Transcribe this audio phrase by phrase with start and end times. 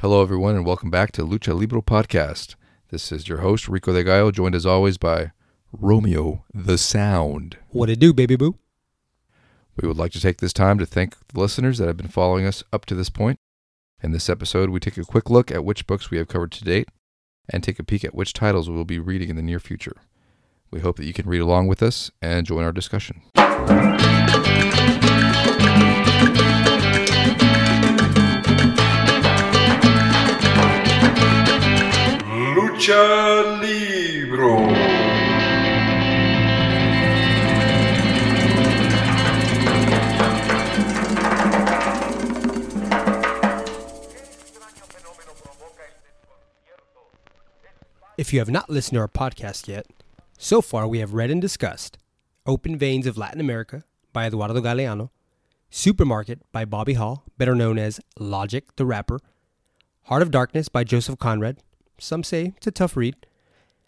[0.00, 2.54] Hello, everyone, and welcome back to Lucha Libro Podcast.
[2.90, 5.32] This is your host, Rico de Gallo, joined as always by
[5.72, 7.56] Romeo the Sound.
[7.70, 8.54] What it do, baby boo?
[9.74, 12.46] We would like to take this time to thank the listeners that have been following
[12.46, 13.40] us up to this point.
[14.00, 16.64] In this episode, we take a quick look at which books we have covered to
[16.64, 16.86] date
[17.48, 19.96] and take a peek at which titles we will be reading in the near future.
[20.70, 23.22] We hope that you can read along with us and join our discussion.
[32.78, 34.68] Lucha Libro.
[48.16, 49.86] If you have not listened to our podcast yet,
[50.38, 51.98] so far we have read and discussed
[52.46, 53.82] Open Veins of Latin America
[54.12, 55.10] by Eduardo Galeano,
[55.68, 59.18] Supermarket by Bobby Hall, better known as Logic the Rapper,
[60.04, 61.58] Heart of Darkness by Joseph Conrad,
[61.98, 63.16] some say it's a tough read,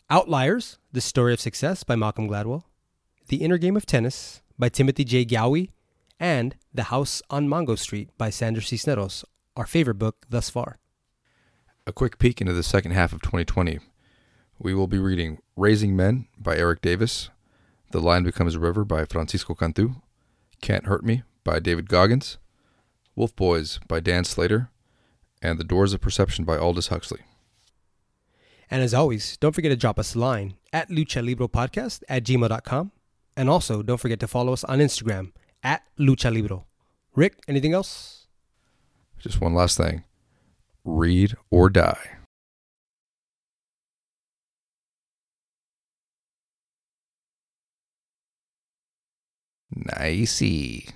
[0.08, 2.64] Outliers, The Story of Success by Malcolm Gladwell,
[3.28, 5.24] The Inner Game of Tennis by Timothy J.
[5.24, 5.70] Gallwey,
[6.18, 9.24] and The House on Mango Street by Sandra Cisneros,
[9.56, 10.78] our favorite book thus far.
[11.86, 13.78] A quick peek into the second half of 2020.
[14.58, 17.30] We will be reading Raising Men by Eric Davis,
[17.92, 19.94] The Line Becomes a River by Francisco Cantu,
[20.60, 22.36] Can't Hurt Me by David Goggins,
[23.16, 24.70] Wolf Boys by Dan Slater,
[25.40, 27.20] and The Doors of Perception by Aldous Huxley.
[28.70, 32.24] And as always, don't forget to drop us a line at Lucha Libro Podcast at
[32.24, 32.92] gmail.com.
[33.36, 35.32] And also, don't forget to follow us on Instagram
[35.62, 36.66] at Lucha Libro.
[37.16, 38.26] Rick, anything else?
[39.18, 40.04] Just one last thing
[40.84, 42.16] read or die.
[49.74, 50.90] Nicey.